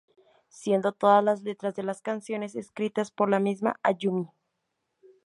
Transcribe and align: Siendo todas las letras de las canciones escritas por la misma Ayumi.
Siendo 0.49 0.93
todas 0.93 1.23
las 1.23 1.43
letras 1.43 1.75
de 1.75 1.83
las 1.83 2.01
canciones 2.01 2.55
escritas 2.55 3.11
por 3.11 3.29
la 3.29 3.39
misma 3.39 3.79
Ayumi. 3.83 4.31